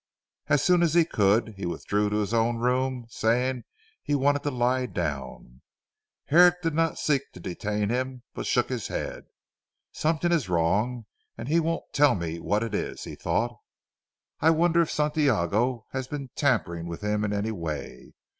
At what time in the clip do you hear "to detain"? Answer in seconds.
7.33-7.89